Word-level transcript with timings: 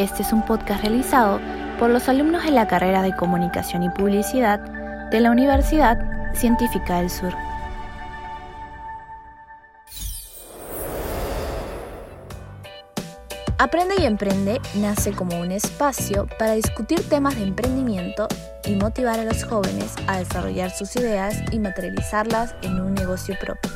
Este 0.00 0.22
es 0.22 0.32
un 0.32 0.40
podcast 0.40 0.80
realizado 0.80 1.38
por 1.78 1.90
los 1.90 2.08
alumnos 2.08 2.44
de 2.44 2.52
la 2.52 2.66
carrera 2.66 3.02
de 3.02 3.14
Comunicación 3.14 3.82
y 3.82 3.90
Publicidad 3.90 4.58
de 5.10 5.20
la 5.20 5.30
Universidad 5.30 6.32
Científica 6.32 7.00
del 7.00 7.10
Sur. 7.10 7.34
Aprende 13.58 13.96
y 13.98 14.06
Emprende 14.06 14.58
nace 14.76 15.12
como 15.12 15.38
un 15.38 15.52
espacio 15.52 16.26
para 16.38 16.52
discutir 16.52 17.06
temas 17.06 17.36
de 17.36 17.42
emprendimiento 17.42 18.26
y 18.64 18.76
motivar 18.76 19.20
a 19.20 19.24
los 19.24 19.44
jóvenes 19.44 19.96
a 20.06 20.16
desarrollar 20.16 20.70
sus 20.70 20.96
ideas 20.96 21.36
y 21.52 21.58
materializarlas 21.58 22.54
en 22.62 22.80
un 22.80 22.94
negocio 22.94 23.36
propio. 23.38 23.70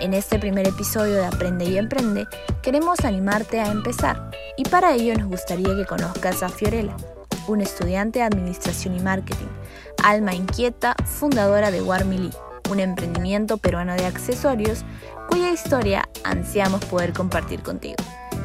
En 0.00 0.14
este 0.14 0.38
primer 0.38 0.68
episodio 0.68 1.14
de 1.14 1.26
Aprende 1.26 1.64
y 1.64 1.76
Emprende 1.76 2.28
queremos 2.62 3.00
animarte 3.00 3.58
a 3.58 3.66
empezar 3.72 4.30
y 4.56 4.62
para 4.62 4.94
ello 4.94 5.12
nos 5.16 5.26
gustaría 5.26 5.74
que 5.74 5.86
conozcas 5.86 6.44
a 6.44 6.48
Fiorella, 6.48 6.96
una 7.48 7.64
estudiante 7.64 8.20
de 8.20 8.24
Administración 8.24 8.96
y 8.96 9.00
Marketing, 9.00 9.48
alma 10.04 10.34
inquieta, 10.34 10.94
fundadora 11.04 11.72
de 11.72 11.82
Warmily, 11.82 12.30
un 12.70 12.78
emprendimiento 12.78 13.56
peruano 13.58 13.94
de 13.94 14.06
accesorios 14.06 14.84
cuya 15.28 15.50
historia 15.50 16.08
ansiamos 16.22 16.84
poder 16.84 17.12
compartir 17.12 17.62
contigo. 17.62 17.96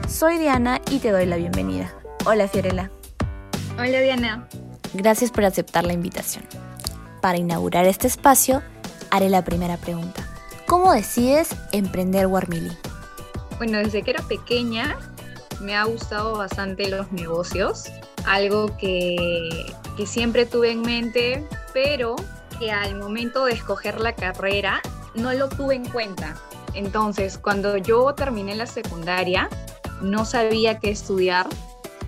Soy 0.09 0.39
Diana 0.39 0.81
y 0.89 0.97
te 0.97 1.11
doy 1.11 1.27
la 1.27 1.35
bienvenida. 1.35 1.93
Hola 2.25 2.47
Fiorella. 2.47 2.89
Hola 3.77 3.99
Diana. 3.99 4.47
Gracias 4.95 5.29
por 5.29 5.45
aceptar 5.45 5.83
la 5.83 5.93
invitación. 5.93 6.45
Para 7.21 7.37
inaugurar 7.37 7.85
este 7.85 8.07
espacio, 8.07 8.63
haré 9.11 9.29
la 9.29 9.43
primera 9.43 9.77
pregunta. 9.77 10.22
¿Cómo 10.67 10.93
decides 10.93 11.55
emprender 11.71 12.27
Warmili? 12.27 12.71
Bueno, 13.57 13.77
desde 13.79 14.01
que 14.03 14.11
era 14.11 14.23
pequeña 14.23 14.97
me 15.61 15.75
ha 15.75 15.83
gustado 15.85 16.37
bastante 16.37 16.89
los 16.89 17.11
negocios, 17.11 17.85
algo 18.25 18.75
que, 18.77 19.73
que 19.95 20.05
siempre 20.05 20.45
tuve 20.45 20.71
en 20.71 20.81
mente, 20.81 21.47
pero 21.73 22.15
que 22.59 22.71
al 22.71 22.95
momento 22.95 23.45
de 23.45 23.53
escoger 23.53 23.99
la 23.99 24.13
carrera 24.13 24.81
no 25.15 25.33
lo 25.33 25.49
tuve 25.49 25.75
en 25.75 25.85
cuenta. 25.85 26.35
Entonces, 26.73 27.37
cuando 27.37 27.77
yo 27.77 28.13
terminé 28.13 28.55
la 28.55 28.65
secundaria, 28.65 29.49
no 30.01 30.25
sabía 30.25 30.79
qué 30.79 30.89
estudiar, 30.89 31.47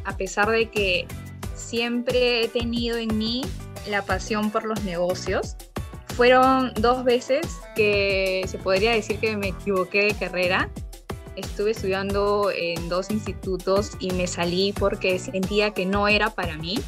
a 0.06 0.18
pesar 0.18 0.50
de 0.50 0.70
que 0.70 1.08
siempre 1.54 2.44
he 2.44 2.48
tenido 2.48 2.98
en 2.98 3.18
mí 3.18 3.44
la 3.88 4.04
pasión 4.04 4.52
por 4.52 4.66
los 4.66 4.84
negocios. 4.84 5.56
Fueron 6.16 6.74
dos 6.76 7.04
veces 7.04 7.46
que 7.76 8.46
se 8.48 8.58
podría 8.58 8.92
decir 8.92 9.20
que 9.20 9.36
me 9.36 9.50
equivoqué 9.50 10.06
de 10.06 10.14
carrera. 10.14 10.70
Estuve 11.36 11.72
estudiando 11.72 12.52
en 12.56 12.88
dos 12.88 13.12
institutos 13.12 13.92
y 14.00 14.12
me 14.12 14.26
salí 14.26 14.74
porque 14.80 15.20
sentía 15.20 15.72
que 15.72 15.86
no 15.86 16.08
era 16.08 16.30
para 16.30 16.56
mí. 16.56 16.80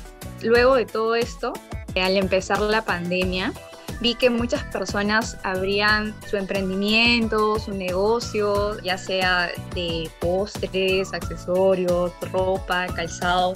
Luego 0.41 0.75
de 0.75 0.85
todo 0.85 1.15
esto, 1.15 1.51
al 1.95 2.15
empezar 2.15 2.61
la 2.61 2.85
pandemia, 2.85 3.51
vi 3.99 4.15
que 4.15 4.29
muchas 4.29 4.63
personas 4.65 5.37
abrían 5.43 6.15
su 6.29 6.37
emprendimiento, 6.37 7.59
su 7.59 7.73
negocio, 7.73 8.79
ya 8.81 8.97
sea 8.97 9.51
de 9.75 10.09
postres, 10.21 11.13
accesorios, 11.13 12.13
ropa, 12.31 12.87
calzado. 12.95 13.51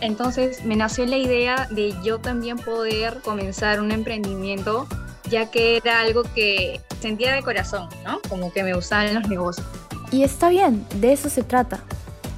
Entonces 0.00 0.64
me 0.64 0.76
nació 0.76 1.06
la 1.06 1.16
idea 1.16 1.68
de 1.70 1.94
yo 2.02 2.18
también 2.18 2.58
poder 2.58 3.20
comenzar 3.24 3.80
un 3.80 3.92
emprendimiento, 3.92 4.86
ya 5.30 5.50
que 5.50 5.76
era 5.76 6.00
algo 6.00 6.22
que 6.34 6.80
sentía 7.00 7.34
de 7.34 7.42
corazón, 7.42 7.88
¿no? 8.04 8.20
Como 8.28 8.52
que 8.52 8.62
me 8.62 8.74
gustaban 8.74 9.14
los 9.14 9.28
negocios. 9.28 9.66
Y 10.12 10.22
está 10.22 10.48
bien, 10.48 10.86
de 10.96 11.12
eso 11.12 11.28
se 11.28 11.42
trata. 11.42 11.80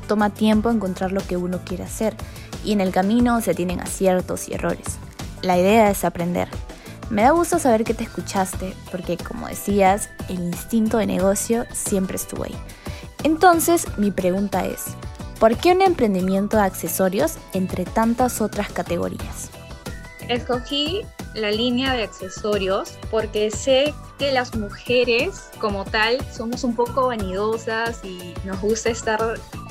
Toma 0.07 0.31
tiempo 0.31 0.71
encontrar 0.71 1.13
lo 1.13 1.21
que 1.21 1.37
uno 1.37 1.61
quiere 1.65 1.85
hacer 1.85 2.15
y 2.65 2.73
en 2.73 2.81
el 2.81 2.93
camino 2.93 3.41
se 3.41 3.55
tienen 3.55 3.81
aciertos 3.81 4.49
y 4.49 4.55
errores. 4.55 4.99
La 5.43 5.59
idea 5.59 5.91
es 5.91 6.05
aprender. 6.05 6.49
Me 7.11 7.23
da 7.23 7.31
gusto 7.31 7.59
saber 7.59 7.85
que 7.85 7.95
te 7.95 8.05
escuchaste, 8.05 8.75
porque 8.91 9.17
como 9.17 9.49
decías, 9.49 10.11
el 10.29 10.41
instinto 10.41 10.99
de 10.99 11.07
negocio 11.07 11.65
siempre 11.73 12.17
estuvo 12.17 12.45
ahí. 12.45 12.57
Entonces, 13.25 13.87
mi 13.97 14.11
pregunta 14.11 14.67
es, 14.67 14.85
¿por 15.39 15.57
qué 15.57 15.73
un 15.73 15.83
emprendimiento 15.83 16.57
de 16.57 16.65
accesorios 16.65 17.37
entre 17.53 17.85
tantas 17.85 18.41
otras 18.41 18.71
categorías? 18.71 19.51
Escogí 20.29 21.03
la 21.35 21.51
línea 21.51 21.95
de 21.95 22.03
accesorios 22.03 22.99
porque 23.11 23.51
sé 23.51 23.95
que 24.19 24.33
las 24.33 24.55
mujeres 24.55 25.51
como 25.59 25.85
tal 25.85 26.19
somos 26.33 26.65
un 26.65 26.75
poco 26.75 27.07
vanidosas 27.07 28.05
y 28.05 28.35
nos 28.45 28.61
gusta 28.61 28.91
estar 28.91 29.21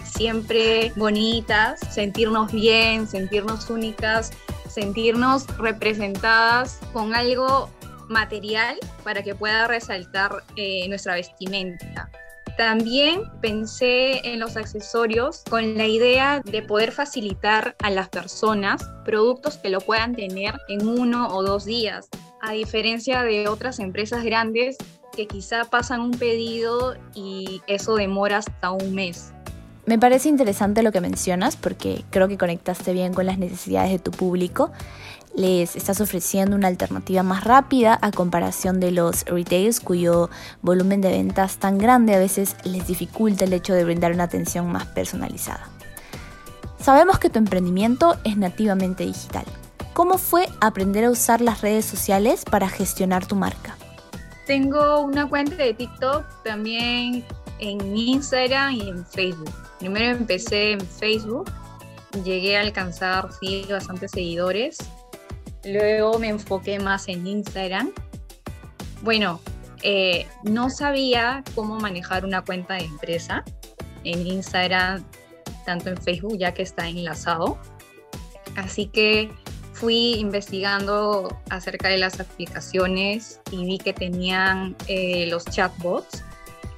siempre 0.04 0.92
bonitas, 0.96 1.80
sentirnos 1.92 2.52
bien, 2.52 3.08
sentirnos 3.08 3.70
únicas 3.70 4.32
sentirnos 4.78 5.48
representadas 5.58 6.80
con 6.94 7.16
algo 7.16 7.68
material 8.10 8.78
para 9.04 9.24
que 9.24 9.34
pueda 9.34 9.68
resaltar 9.68 10.44
eh, 10.56 10.88
nuestra 10.88 11.16
vestimenta. 11.16 12.12
También 12.58 13.22
pensé 13.40 14.28
en 14.28 14.40
los 14.40 14.58
accesorios 14.58 15.44
con 15.48 15.78
la 15.78 15.86
idea 15.86 16.42
de 16.44 16.64
poder 16.64 16.92
facilitar 16.92 17.76
a 17.84 17.92
las 17.92 18.10
personas 18.10 18.84
productos 19.06 19.58
que 19.58 19.70
lo 19.70 19.80
puedan 19.80 20.16
tener 20.16 20.56
en 20.68 20.88
uno 20.88 21.28
o 21.28 21.44
dos 21.44 21.66
días, 21.66 22.10
a 22.42 22.54
diferencia 22.54 23.22
de 23.22 23.48
otras 23.48 23.78
empresas 23.78 24.24
grandes 24.24 24.76
que 25.16 25.28
quizá 25.28 25.66
pasan 25.66 26.02
un 26.02 26.12
pedido 26.12 26.96
y 27.14 27.62
eso 27.68 27.96
demora 27.96 28.38
hasta 28.38 28.72
un 28.72 28.96
mes. 28.96 29.34
Me 29.88 29.98
parece 29.98 30.28
interesante 30.28 30.84
lo 30.84 30.92
que 30.92 31.00
mencionas 31.00 31.56
porque 31.56 32.04
creo 32.10 32.28
que 32.28 32.38
conectaste 32.38 32.92
bien 32.92 33.14
con 33.14 33.26
las 33.26 33.38
necesidades 33.38 33.90
de 33.90 34.00
tu 34.00 34.12
público. 34.12 34.70
Les 35.34 35.78
estás 35.78 36.02
ofreciendo 36.02 36.58
una 36.58 36.68
alternativa 36.68 37.24
más 37.24 37.46
rápida 37.46 37.98
a 38.02 38.12
comparación 38.12 38.82
de 38.82 38.92
los 38.92 39.24
retails 39.24 39.80
cuyo 39.80 40.30
volumen 40.62 41.00
de 41.00 41.12
ventas 41.12 41.56
tan 41.58 41.78
grande 41.78 42.16
a 42.16 42.20
veces 42.20 42.58
les 42.66 42.86
dificulta 42.86 43.46
el 43.46 43.54
hecho 43.54 43.74
de 43.74 43.86
brindar 43.86 44.12
una 44.12 44.26
atención 44.26 44.70
más 44.70 44.88
personalizada. 44.88 45.70
Sabemos 46.82 47.18
que 47.18 47.30
tu 47.30 47.40
emprendimiento 47.40 48.18
es 48.26 48.36
nativamente 48.36 49.06
digital. 49.06 49.46
¿Cómo 49.94 50.18
fue 50.18 50.50
aprender 50.60 51.06
a 51.06 51.12
usar 51.12 51.40
las 51.40 51.62
redes 51.62 51.86
sociales 51.86 52.44
para 52.44 52.68
gestionar 52.68 53.26
tu 53.26 53.38
marca? 53.38 53.78
Tengo 54.48 55.00
una 55.00 55.30
cuenta 55.30 55.56
de 55.56 55.74
TikTok, 55.74 56.26
también 56.44 57.24
en 57.60 57.96
Instagram 57.96 58.74
y 58.74 58.90
en 58.90 59.06
Facebook. 59.06 59.67
Primero 59.80 60.18
empecé 60.18 60.72
en 60.72 60.82
Facebook, 60.82 61.52
llegué 62.24 62.58
a 62.58 62.62
alcanzar 62.62 63.30
sí, 63.40 63.66
bastantes 63.70 64.12
seguidores. 64.12 64.78
Luego 65.64 66.20
me 66.20 66.30
enfoqué 66.30 66.80
más 66.80 67.08
en 67.08 67.28
Instagram. 67.28 67.92
Bueno, 69.02 69.40
eh, 69.84 70.26
no 70.44 70.70
sabía 70.70 71.44
cómo 71.54 71.80
manejar 71.80 72.26
una 72.26 72.44
cuenta 72.44 72.76
de 72.76 72.86
empresa 72.86 73.44
en 74.04 74.26
Instagram, 74.26 75.04
tanto 75.66 75.90
en 75.90 75.98
Facebook, 75.98 76.38
ya 76.38 76.54
que 76.54 76.64
está 76.64 76.88
enlazado. 76.88 77.60
Así 78.56 78.88
que 78.88 79.30
fui 79.74 80.16
investigando 80.16 81.38
acerca 81.50 81.90
de 81.90 82.00
las 82.00 82.20
aplicaciones 82.20 83.40
y 83.52 83.66
vi 83.66 83.78
que 83.78 83.94
tenían 83.94 84.76
eh, 84.88 85.28
los 85.28 85.46
chatbots, 85.46 86.24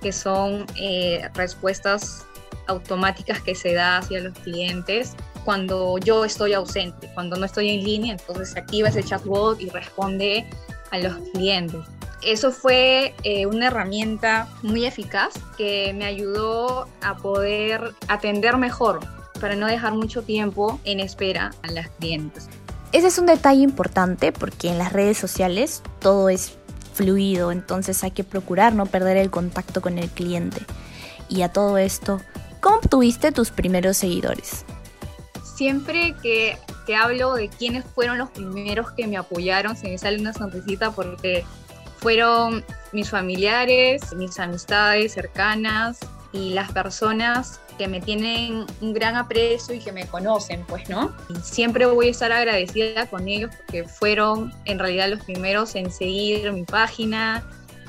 que 0.01 0.11
son 0.11 0.65
eh, 0.77 1.29
respuestas 1.33 2.25
automáticas 2.69 3.41
que 3.41 3.55
se 3.55 3.73
da 3.73 3.97
hacia 3.97 4.21
los 4.21 4.33
clientes 4.39 5.15
cuando 5.43 5.97
yo 5.97 6.25
estoy 6.25 6.53
ausente, 6.53 7.09
cuando 7.13 7.35
no 7.35 7.45
estoy 7.45 7.69
en 7.69 7.83
línea, 7.83 8.13
entonces 8.13 8.51
se 8.51 8.59
activa 8.59 8.89
ese 8.89 9.03
chatbot 9.03 9.59
y 9.59 9.69
responde 9.69 10.45
a 10.91 10.99
los 10.99 11.15
clientes. 11.33 11.81
Eso 12.21 12.51
fue 12.51 13.15
eh, 13.23 13.45
una 13.45 13.67
herramienta 13.67 14.47
muy 14.61 14.85
eficaz 14.85 15.33
que 15.57 15.93
me 15.93 16.05
ayudó 16.05 16.87
a 17.01 17.17
poder 17.17 17.93
atender 18.07 18.57
mejor 18.57 18.99
para 19.39 19.55
no 19.55 19.67
dejar 19.67 19.93
mucho 19.93 20.21
tiempo 20.21 20.79
en 20.83 20.99
espera 20.99 21.51
a 21.63 21.71
las 21.71 21.89
clientes. 21.89 22.49
Ese 22.91 23.07
es 23.07 23.17
un 23.19 23.25
detalle 23.25 23.61
importante 23.61 24.31
porque 24.31 24.69
en 24.69 24.77
las 24.77 24.91
redes 24.91 25.17
sociales 25.17 25.81
todo 25.99 26.29
es 26.29 26.57
fluido, 26.93 27.51
entonces 27.51 28.03
hay 28.03 28.11
que 28.11 28.25
procurar 28.25 28.73
no 28.73 28.85
perder 28.85 29.15
el 29.15 29.29
contacto 29.29 29.79
con 29.79 29.97
el 29.97 30.09
cliente. 30.09 30.61
Y 31.29 31.43
a 31.43 31.53
todo 31.53 31.77
esto, 31.77 32.19
¿Cómo 32.61 32.77
obtuviste 32.77 33.31
tus 33.31 33.51
primeros 33.51 33.97
seguidores? 33.97 34.65
Siempre 35.55 36.15
que, 36.21 36.57
que 36.85 36.95
hablo 36.95 37.33
de 37.33 37.49
quiénes 37.49 37.85
fueron 37.85 38.17
los 38.17 38.29
primeros 38.29 38.91
que 38.91 39.07
me 39.07 39.17
apoyaron, 39.17 39.75
se 39.75 39.89
me 39.89 39.97
sale 39.97 40.19
una 40.19 40.33
sonrisita 40.33 40.91
porque 40.91 41.45
fueron 41.97 42.63
mis 42.91 43.09
familiares, 43.09 44.13
mis 44.15 44.39
amistades 44.39 45.13
cercanas 45.13 45.99
y 46.31 46.51
las 46.51 46.71
personas 46.71 47.59
que 47.77 47.87
me 47.87 48.01
tienen 48.01 48.65
un 48.81 48.93
gran 48.93 49.15
aprecio 49.15 49.73
y 49.73 49.79
que 49.79 49.93
me 49.93 50.05
conocen, 50.05 50.65
pues, 50.67 50.89
¿no? 50.89 51.13
siempre 51.41 51.85
voy 51.85 52.07
a 52.07 52.11
estar 52.11 52.31
agradecida 52.31 53.07
con 53.07 53.27
ellos 53.27 53.51
porque 53.55 53.85
fueron 53.85 54.53
en 54.65 54.79
realidad 54.79 55.09
los 55.09 55.23
primeros 55.23 55.75
en 55.75 55.89
seguir 55.89 56.51
mi 56.51 56.63
página, 56.63 57.43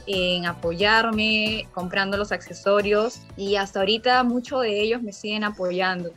en 0.06 0.47
apoyarme, 0.47 1.67
comprando 1.73 2.17
los 2.17 2.32
accesorios 2.32 3.20
y 3.37 3.56
hasta 3.56 3.81
ahorita 3.81 4.23
muchos 4.25 4.62
de 4.62 4.81
ellos 4.81 5.02
me 5.02 5.12
siguen 5.12 5.44
apoyando. 5.44 6.11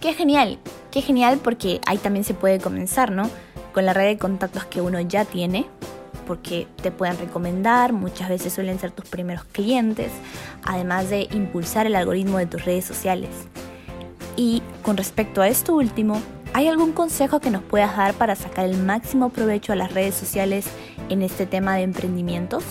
Qué 0.00 0.12
genial, 0.12 0.58
qué 0.90 1.00
genial 1.02 1.40
porque 1.42 1.80
ahí 1.86 1.98
también 1.98 2.24
se 2.24 2.34
puede 2.34 2.60
comenzar, 2.60 3.10
¿no? 3.10 3.30
Con 3.72 3.86
la 3.86 3.92
red 3.92 4.06
de 4.06 4.18
contactos 4.18 4.64
que 4.64 4.80
uno 4.80 5.00
ya 5.00 5.24
tiene, 5.24 5.66
porque 6.26 6.66
te 6.82 6.90
pueden 6.90 7.18
recomendar, 7.18 7.92
muchas 7.92 8.28
veces 8.28 8.52
suelen 8.52 8.78
ser 8.78 8.90
tus 8.90 9.06
primeros 9.06 9.44
clientes, 9.44 10.12
además 10.64 11.08
de 11.08 11.28
impulsar 11.32 11.86
el 11.86 11.96
algoritmo 11.96 12.38
de 12.38 12.46
tus 12.46 12.64
redes 12.64 12.84
sociales. 12.84 13.30
Y 14.36 14.62
con 14.82 14.96
respecto 14.96 15.40
a 15.40 15.48
esto 15.48 15.74
último, 15.74 16.20
¿hay 16.52 16.68
algún 16.68 16.92
consejo 16.92 17.40
que 17.40 17.50
nos 17.50 17.62
puedas 17.62 17.96
dar 17.96 18.14
para 18.14 18.36
sacar 18.36 18.66
el 18.66 18.76
máximo 18.76 19.30
provecho 19.30 19.72
a 19.72 19.76
las 19.76 19.92
redes 19.92 20.14
sociales 20.14 20.66
en 21.08 21.22
este 21.22 21.46
tema 21.46 21.76
de 21.76 21.82
emprendimientos? 21.82 22.64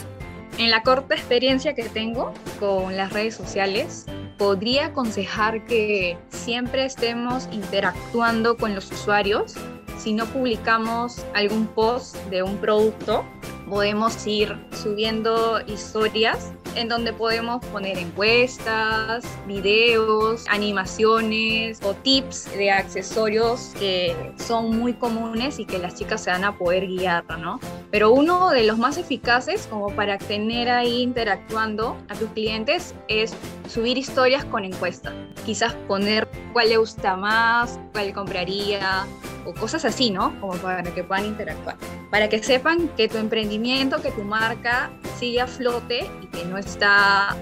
En 0.57 0.71
la 0.71 0.83
corta 0.83 1.15
experiencia 1.15 1.75
que 1.75 1.83
tengo 1.83 2.33
con 2.61 2.95
las 2.95 3.11
redes 3.11 3.35
sociales, 3.35 4.05
podría 4.37 4.87
aconsejar 4.87 5.65
que 5.65 6.17
siempre 6.29 6.85
estemos 6.85 7.49
interactuando 7.51 8.55
con 8.55 8.73
los 8.73 8.89
usuarios. 8.89 9.55
Si 9.97 10.13
no 10.13 10.25
publicamos 10.27 11.25
algún 11.33 11.67
post 11.67 12.15
de 12.29 12.41
un 12.41 12.55
producto, 12.57 13.25
podemos 13.69 14.25
ir 14.27 14.55
subiendo 14.71 15.59
historias 15.67 16.53
en 16.75 16.89
donde 16.89 17.13
podemos 17.13 17.65
poner 17.67 17.97
encuestas, 17.97 19.23
videos, 19.47 20.45
animaciones 20.49 21.79
o 21.83 21.93
tips 21.93 22.51
de 22.57 22.71
accesorios 22.71 23.73
que 23.79 24.33
son 24.37 24.77
muy 24.77 24.93
comunes 24.93 25.59
y 25.59 25.65
que 25.65 25.79
las 25.79 25.95
chicas 25.95 26.23
se 26.23 26.31
van 26.31 26.43
a 26.43 26.57
poder 26.57 26.87
guiar, 26.87 27.25
¿no? 27.39 27.59
Pero 27.91 28.11
uno 28.11 28.49
de 28.49 28.63
los 28.63 28.77
más 28.77 28.97
eficaces 28.97 29.67
como 29.67 29.95
para 29.95 30.17
tener 30.17 30.69
ahí 30.69 31.01
interactuando 31.01 31.97
a 32.09 32.15
tus 32.15 32.29
clientes 32.31 32.93
es 33.07 33.33
subir 33.69 33.97
historias 33.97 34.43
con 34.45 34.65
encuestas. 34.65 35.13
Quizás 35.45 35.73
poner 35.87 36.27
cuál 36.53 36.69
le 36.69 36.77
gusta 36.77 37.15
más, 37.15 37.79
cuál 37.93 38.13
compraría 38.13 39.05
o 39.45 39.53
cosas 39.53 39.85
así, 39.85 40.11
¿no? 40.11 40.39
Como 40.39 40.53
para 40.53 40.83
que 40.83 41.03
puedan 41.03 41.25
interactuar. 41.25 41.77
Para 42.11 42.29
que 42.29 42.41
sepan 42.41 42.89
que 42.97 43.07
tu 43.07 43.17
emprendimiento, 43.17 44.01
que 44.01 44.11
tu 44.11 44.23
marca 44.23 44.91
sigue 45.17 45.41
a 45.41 45.47
flote 45.47 46.09
y 46.21 46.27
que 46.27 46.45
no 46.45 46.57
está 46.57 47.35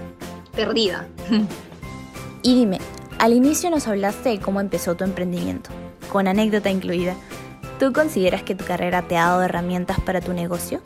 perdida. 0.54 1.08
Y 2.46 2.54
dime, 2.54 2.78
al 3.18 3.32
inicio 3.32 3.70
nos 3.70 3.88
hablaste 3.88 4.28
de 4.28 4.38
cómo 4.38 4.60
empezó 4.60 4.94
tu 4.96 5.02
emprendimiento, 5.02 5.70
con 6.12 6.28
anécdota 6.28 6.68
incluida. 6.68 7.16
¿Tú 7.80 7.90
consideras 7.94 8.42
que 8.42 8.54
tu 8.54 8.66
carrera 8.66 9.00
te 9.00 9.16
ha 9.16 9.28
dado 9.28 9.42
herramientas 9.44 9.98
para 10.00 10.20
tu 10.20 10.34
negocio? 10.34 10.82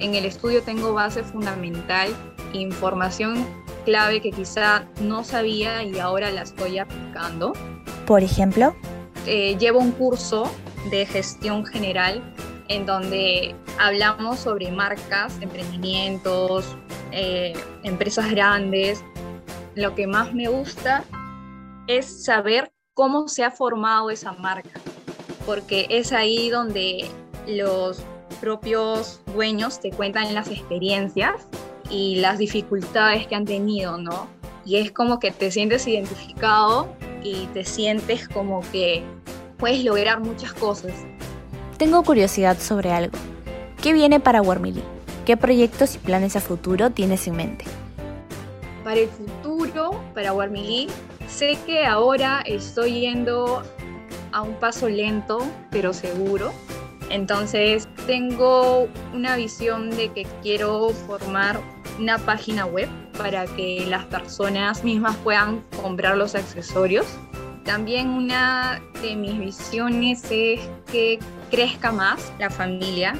En 0.00 0.16
el 0.16 0.24
estudio 0.24 0.64
tengo 0.64 0.92
base 0.92 1.22
fundamental, 1.22 2.08
información 2.52 3.46
clave 3.84 4.20
que 4.20 4.32
quizá 4.32 4.86
no 5.00 5.22
sabía 5.22 5.84
y 5.84 5.98
ahora 6.00 6.32
la 6.32 6.42
estoy 6.42 6.78
aplicando. 6.78 7.52
Por 8.04 8.24
ejemplo, 8.24 8.74
eh, 9.26 9.56
llevo 9.58 9.78
un 9.78 9.92
curso 9.92 10.50
de 10.90 11.06
gestión 11.06 11.64
general 11.64 12.22
en 12.68 12.86
donde 12.86 13.54
hablamos 13.78 14.40
sobre 14.40 14.70
marcas, 14.70 15.36
emprendimientos, 15.40 16.76
eh, 17.12 17.52
empresas 17.82 18.30
grandes. 18.30 19.04
Lo 19.74 19.94
que 19.94 20.06
más 20.06 20.32
me 20.32 20.48
gusta 20.48 21.04
es 21.86 22.24
saber 22.24 22.72
cómo 22.94 23.28
se 23.28 23.44
ha 23.44 23.50
formado 23.50 24.10
esa 24.10 24.32
marca, 24.32 24.80
porque 25.44 25.86
es 25.90 26.12
ahí 26.12 26.48
donde 26.48 27.08
los 27.46 28.02
propios 28.40 29.20
dueños 29.34 29.80
te 29.80 29.90
cuentan 29.90 30.34
las 30.34 30.48
experiencias 30.48 31.46
y 31.90 32.16
las 32.16 32.38
dificultades 32.38 33.26
que 33.26 33.34
han 33.34 33.44
tenido, 33.44 33.98
¿no? 33.98 34.28
Y 34.64 34.76
es 34.76 34.92
como 34.92 35.18
que 35.18 35.30
te 35.30 35.50
sientes 35.50 35.86
identificado 35.86 36.88
y 37.24 37.46
te 37.46 37.64
sientes 37.64 38.28
como 38.28 38.60
que 38.70 39.02
puedes 39.56 39.82
lograr 39.82 40.20
muchas 40.20 40.52
cosas. 40.52 40.92
Tengo 41.78 42.04
curiosidad 42.04 42.56
sobre 42.60 42.92
algo. 42.92 43.18
¿Qué 43.82 43.92
viene 43.92 44.20
para 44.20 44.40
Warmily? 44.40 44.82
¿Qué 45.26 45.36
proyectos 45.36 45.96
y 45.96 45.98
planes 45.98 46.36
a 46.36 46.40
futuro 46.40 46.90
tienes 46.90 47.26
en 47.26 47.36
mente? 47.36 47.64
Para 48.84 49.00
el 49.00 49.08
futuro, 49.08 50.00
para 50.14 50.32
Warmily, 50.32 50.88
sé 51.26 51.58
que 51.66 51.84
ahora 51.84 52.42
estoy 52.46 53.00
yendo 53.00 53.62
a 54.32 54.42
un 54.42 54.54
paso 54.54 54.88
lento, 54.88 55.42
pero 55.70 55.92
seguro. 55.92 56.52
Entonces, 57.10 57.88
tengo 58.06 58.88
una 59.14 59.36
visión 59.36 59.90
de 59.90 60.12
que 60.12 60.26
quiero 60.42 60.90
formar 61.06 61.60
una 61.98 62.18
página 62.18 62.66
web 62.66 62.88
para 63.16 63.46
que 63.46 63.86
las 63.88 64.04
personas 64.06 64.84
mismas 64.84 65.16
puedan 65.18 65.62
comprar 65.82 66.16
los 66.16 66.34
accesorios. 66.34 67.06
También 67.64 68.10
una 68.10 68.80
de 69.00 69.16
mis 69.16 69.38
visiones 69.38 70.24
es 70.30 70.60
que 70.90 71.18
crezca 71.50 71.92
más 71.92 72.32
la 72.38 72.50
familia. 72.50 73.14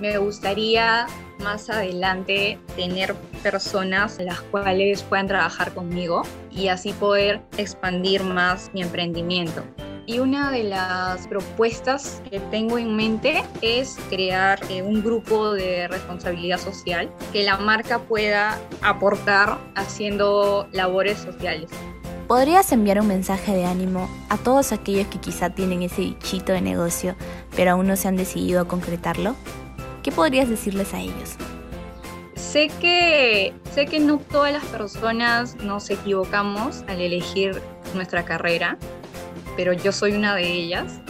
Me 0.00 0.18
gustaría 0.18 1.06
más 1.42 1.70
adelante 1.70 2.58
tener 2.76 3.14
personas 3.42 4.18
las 4.18 4.40
cuales 4.42 5.02
puedan 5.02 5.28
trabajar 5.28 5.72
conmigo 5.72 6.22
y 6.50 6.68
así 6.68 6.92
poder 6.92 7.42
expandir 7.56 8.22
más 8.22 8.70
mi 8.74 8.82
emprendimiento. 8.82 9.62
Y 10.08 10.20
una 10.20 10.52
de 10.52 10.62
las 10.62 11.26
propuestas 11.26 12.22
que 12.30 12.38
tengo 12.38 12.78
en 12.78 12.94
mente 12.94 13.42
es 13.60 13.98
crear 14.08 14.60
eh, 14.70 14.80
un 14.82 15.02
grupo 15.02 15.52
de 15.52 15.88
responsabilidad 15.88 16.58
social 16.58 17.10
que 17.32 17.42
la 17.42 17.56
marca 17.56 17.98
pueda 17.98 18.56
aportar 18.82 19.58
haciendo 19.74 20.68
labores 20.70 21.18
sociales. 21.18 21.70
¿Podrías 22.28 22.70
enviar 22.70 23.00
un 23.00 23.08
mensaje 23.08 23.52
de 23.52 23.64
ánimo 23.64 24.08
a 24.28 24.36
todos 24.36 24.70
aquellos 24.70 25.08
que 25.08 25.18
quizá 25.18 25.50
tienen 25.50 25.82
ese 25.82 26.02
bichito 26.02 26.52
de 26.52 26.60
negocio, 26.60 27.16
pero 27.56 27.72
aún 27.72 27.88
no 27.88 27.96
se 27.96 28.06
han 28.06 28.16
decidido 28.16 28.60
a 28.60 28.68
concretarlo? 28.68 29.34
¿Qué 30.04 30.12
podrías 30.12 30.48
decirles 30.48 30.94
a 30.94 31.00
ellos? 31.00 31.34
Sé 32.36 32.68
que, 32.80 33.52
sé 33.72 33.86
que 33.86 33.98
no 33.98 34.18
todas 34.18 34.52
las 34.52 34.64
personas 34.66 35.56
nos 35.56 35.90
equivocamos 35.90 36.84
al 36.86 37.00
elegir 37.00 37.60
nuestra 37.94 38.24
carrera 38.24 38.78
pero 39.56 39.72
yo 39.72 39.92
soy 39.92 40.12
una 40.12 40.34
de 40.34 40.46
ellas. 40.46 41.00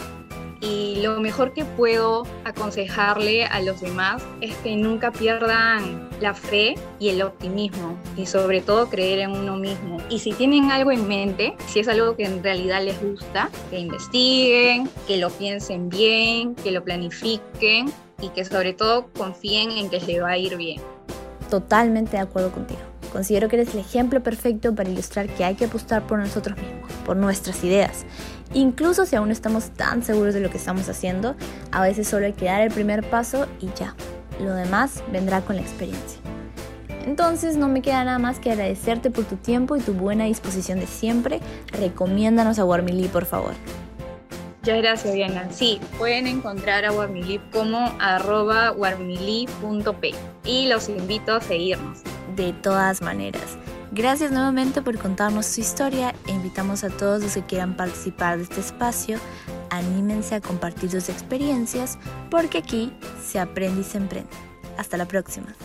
Y 0.59 1.01
lo 1.03 1.19
mejor 1.21 1.53
que 1.53 1.65
puedo 1.65 2.25
aconsejarle 2.43 3.45
a 3.45 3.61
los 3.61 3.79
demás 3.79 4.23
es 4.41 4.55
que 4.57 4.75
nunca 4.75 5.11
pierdan 5.11 6.09
la 6.19 6.33
fe 6.33 6.73
y 6.99 7.09
el 7.09 7.21
optimismo 7.21 7.95
y 8.15 8.25
sobre 8.25 8.61
todo 8.61 8.89
creer 8.89 9.19
en 9.19 9.31
uno 9.31 9.55
mismo. 9.55 9.97
Y 10.09 10.17
si 10.19 10.31
tienen 10.33 10.71
algo 10.71 10.91
en 10.91 11.07
mente, 11.07 11.53
si 11.67 11.79
es 11.79 11.87
algo 11.87 12.15
que 12.15 12.25
en 12.25 12.43
realidad 12.43 12.83
les 12.83 12.99
gusta, 12.99 13.51
que 13.69 13.79
investiguen, 13.79 14.89
que 15.07 15.17
lo 15.17 15.29
piensen 15.29 15.89
bien, 15.89 16.55
que 16.55 16.71
lo 16.71 16.83
planifiquen 16.83 17.93
y 18.19 18.29
que 18.29 18.43
sobre 18.43 18.73
todo 18.73 19.09
confíen 19.15 19.71
en 19.71 19.89
que 19.91 19.99
les 19.99 20.23
va 20.23 20.31
a 20.31 20.37
ir 20.37 20.57
bien. 20.57 20.81
Totalmente 21.51 22.13
de 22.13 22.23
acuerdo 22.23 22.51
contigo. 22.51 22.79
Considero 23.13 23.47
que 23.47 23.57
eres 23.57 23.73
el 23.73 23.79
ejemplo 23.79 24.21
perfecto 24.21 24.73
para 24.75 24.89
ilustrar 24.89 25.27
que 25.27 25.45
hay 25.45 25.55
que 25.55 25.65
apostar 25.65 26.05
por 26.05 26.19
nosotros 26.19 26.57
mismos, 26.57 26.91
por 27.05 27.15
nuestras 27.15 27.63
ideas 27.63 28.05
Incluso 28.53 29.05
si 29.05 29.15
aún 29.15 29.27
no 29.27 29.33
estamos 29.33 29.71
tan 29.71 30.03
seguros 30.03 30.33
de 30.33 30.39
lo 30.39 30.49
que 30.49 30.57
estamos 30.57 30.87
haciendo, 30.89 31.35
a 31.71 31.81
veces 31.81 32.07
solo 32.07 32.25
hay 32.25 32.33
que 32.33 32.45
dar 32.45 32.61
el 32.61 32.71
primer 32.71 33.09
paso 33.09 33.47
y 33.59 33.69
ya. 33.77 33.95
Lo 34.41 34.53
demás 34.53 35.03
vendrá 35.11 35.41
con 35.41 35.55
la 35.55 35.61
experiencia. 35.61 36.19
Entonces 37.05 37.55
no 37.55 37.69
me 37.69 37.81
queda 37.81 38.03
nada 38.03 38.19
más 38.19 38.39
que 38.39 38.51
agradecerte 38.51 39.09
por 39.11 39.23
tu 39.23 39.37
tiempo 39.37 39.77
y 39.77 39.79
tu 39.79 39.93
buena 39.93 40.25
disposición 40.25 40.79
de 40.79 40.87
siempre. 40.87 41.39
Recomiéndanos 41.71 42.59
a 42.59 42.65
Warmily, 42.65 43.07
por 43.07 43.25
favor. 43.25 43.53
Muchas 44.59 44.81
gracias, 44.81 45.13
Diana. 45.13 45.47
Sí, 45.49 45.79
pueden 45.97 46.27
encontrar 46.27 46.83
a 46.83 46.91
Warmily 46.91 47.39
como 47.53 47.93
arroba 47.99 48.73
warmily.p 48.73 50.13
y 50.43 50.67
los 50.67 50.89
invito 50.89 51.35
a 51.35 51.41
seguirnos. 51.41 51.99
De 52.35 52.51
todas 52.51 53.01
maneras. 53.01 53.57
Gracias 53.91 54.31
nuevamente 54.31 54.81
por 54.81 54.97
contarnos 54.97 55.45
su 55.45 55.61
historia 55.61 56.13
e 56.27 56.31
invitamos 56.31 56.83
a 56.83 56.89
todos 56.89 57.23
los 57.23 57.33
que 57.33 57.43
quieran 57.43 57.77
participar 57.77 58.37
de 58.37 58.43
este 58.43 58.59
espacio, 58.59 59.17
anímense 59.69 60.35
a 60.35 60.41
compartir 60.41 60.91
sus 60.91 61.09
experiencias 61.09 61.97
porque 62.29 62.57
aquí 62.57 62.93
se 63.25 63.39
aprende 63.39 63.81
y 63.81 63.83
se 63.83 63.97
emprende. 63.97 64.29
Hasta 64.77 64.97
la 64.97 65.05
próxima. 65.05 65.55